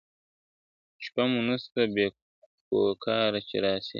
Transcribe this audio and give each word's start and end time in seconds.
شپه 1.05 1.23
مو 1.31 1.39
نسته 1.47 1.81
بې 1.93 2.05
کوکاره 2.67 3.39
چي 3.47 3.57
رانه 3.63 3.79
سې!. 3.85 3.89